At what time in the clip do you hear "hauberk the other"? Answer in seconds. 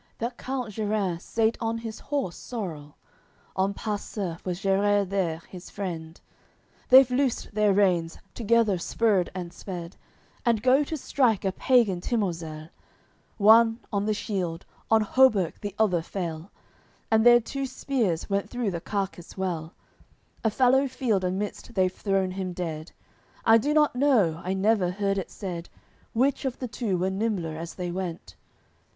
15.03-16.01